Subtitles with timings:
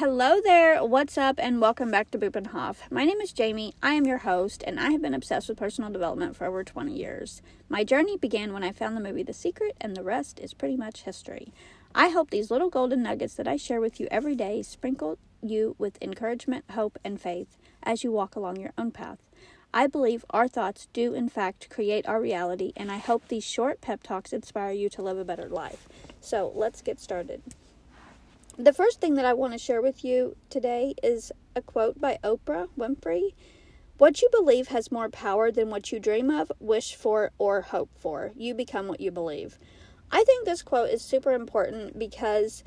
[0.00, 2.90] Hello there, what's up, and welcome back to Bupenhoff.
[2.90, 5.90] My name is Jamie, I am your host, and I have been obsessed with personal
[5.90, 7.42] development for over 20 years.
[7.68, 10.78] My journey began when I found the movie The Secret, and the rest is pretty
[10.78, 11.52] much history.
[11.94, 15.76] I hope these little golden nuggets that I share with you every day sprinkle you
[15.76, 19.18] with encouragement, hope, and faith as you walk along your own path.
[19.74, 23.82] I believe our thoughts do, in fact, create our reality, and I hope these short
[23.82, 25.86] pep talks inspire you to live a better life.
[26.22, 27.42] So, let's get started.
[28.62, 32.18] The first thing that I want to share with you today is a quote by
[32.22, 33.32] Oprah Winfrey.
[33.96, 37.88] What you believe has more power than what you dream of, wish for, or hope
[37.98, 38.32] for.
[38.36, 39.58] You become what you believe.
[40.10, 42.62] I think this quote is super important because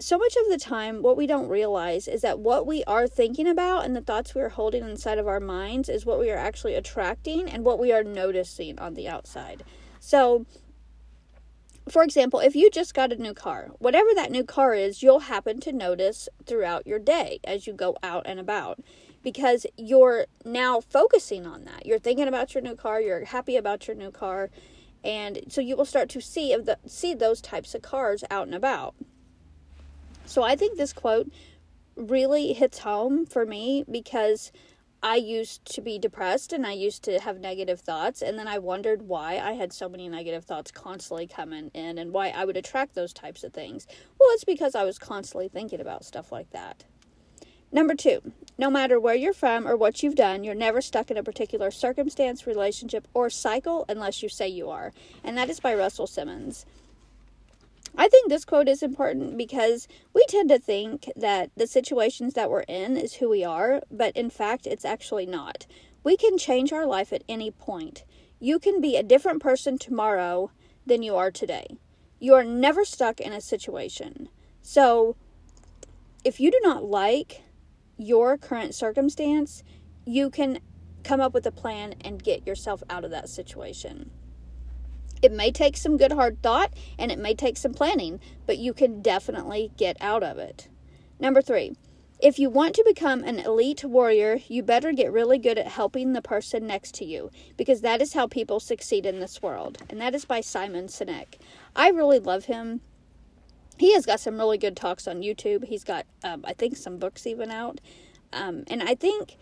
[0.00, 3.46] so much of the time, what we don't realize is that what we are thinking
[3.46, 6.38] about and the thoughts we are holding inside of our minds is what we are
[6.38, 9.62] actually attracting and what we are noticing on the outside.
[10.00, 10.44] So,
[11.90, 15.20] for example, if you just got a new car, whatever that new car is, you'll
[15.20, 18.80] happen to notice throughout your day as you go out and about
[19.22, 21.86] because you're now focusing on that.
[21.86, 24.50] You're thinking about your new car, you're happy about your new car,
[25.04, 28.46] and so you will start to see of the see those types of cars out
[28.46, 28.94] and about.
[30.26, 31.30] So I think this quote
[31.96, 34.52] really hits home for me because
[35.02, 38.58] I used to be depressed and I used to have negative thoughts, and then I
[38.58, 42.58] wondered why I had so many negative thoughts constantly coming in and why I would
[42.58, 43.86] attract those types of things.
[44.18, 46.84] Well, it's because I was constantly thinking about stuff like that.
[47.72, 51.16] Number two, no matter where you're from or what you've done, you're never stuck in
[51.16, 54.92] a particular circumstance, relationship, or cycle unless you say you are.
[55.24, 56.66] And that is by Russell Simmons.
[57.96, 62.50] I think this quote is important because we tend to think that the situations that
[62.50, 65.66] we're in is who we are, but in fact, it's actually not.
[66.02, 68.04] We can change our life at any point.
[68.38, 70.50] You can be a different person tomorrow
[70.86, 71.66] than you are today.
[72.18, 74.28] You are never stuck in a situation.
[74.62, 75.16] So,
[76.24, 77.42] if you do not like
[77.96, 79.62] your current circumstance,
[80.06, 80.60] you can
[81.02, 84.10] come up with a plan and get yourself out of that situation.
[85.22, 88.72] It may take some good hard thought and it may take some planning, but you
[88.72, 90.68] can definitely get out of it.
[91.18, 91.76] Number three,
[92.22, 96.12] if you want to become an elite warrior, you better get really good at helping
[96.12, 99.78] the person next to you because that is how people succeed in this world.
[99.88, 101.38] And that is by Simon Sinek.
[101.74, 102.82] I really love him.
[103.78, 105.64] He has got some really good talks on YouTube.
[105.64, 107.80] He's got, um, I think, some books even out.
[108.34, 109.36] Um, and I think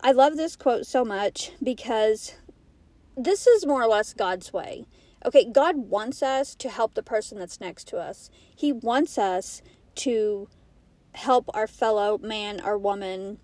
[0.00, 2.34] I love this quote so much because
[3.18, 4.86] this is more or less God's way.
[5.26, 8.30] Okay, God wants us to help the person that's next to us.
[8.54, 9.62] He wants us
[9.96, 10.48] to
[11.12, 13.38] help our fellow man or woman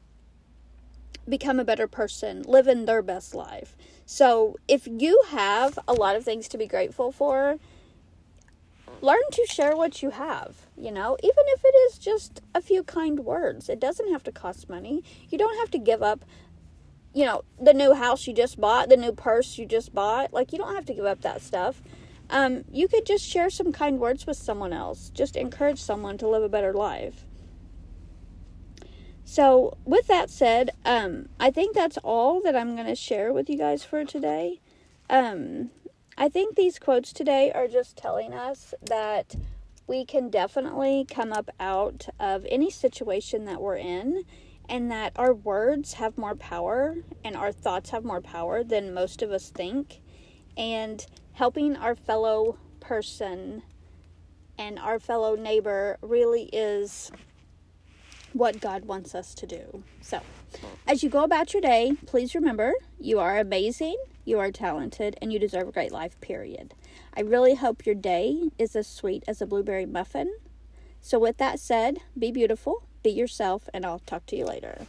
[1.29, 3.77] become a better person, live in their best life.
[4.07, 7.59] So, if you have a lot of things to be grateful for,
[9.01, 12.83] learn to share what you have, you know, even if it is just a few
[12.83, 13.69] kind words.
[13.69, 15.03] It doesn't have to cost money.
[15.29, 16.25] You don't have to give up
[17.15, 20.33] you know, the new house you just bought, the new purse you just bought.
[20.33, 21.81] Like, you don't have to give up that stuff.
[22.29, 25.11] Um, you could just share some kind words with someone else.
[25.11, 27.25] Just encourage someone to live a better life.
[29.25, 33.49] So, with that said, um, I think that's all that I'm going to share with
[33.49, 34.61] you guys for today.
[35.09, 35.71] Um,
[36.19, 39.37] I think these quotes today are just telling us that
[39.87, 44.25] we can definitely come up out of any situation that we're in
[44.69, 49.23] and that our words have more power and our thoughts have more power than most
[49.23, 50.01] of us think.
[50.57, 53.63] And helping our fellow person
[54.59, 57.11] and our fellow neighbor really is
[58.33, 59.83] what God wants us to do.
[60.01, 60.21] So,
[60.87, 65.33] as you go about your day, please remember you are amazing, you are talented, and
[65.33, 66.75] you deserve a great life, period.
[67.17, 70.35] I really hope your day is as sweet as a blueberry muffin.
[71.01, 74.87] So, with that said, be beautiful, be yourself, and I'll talk to you later.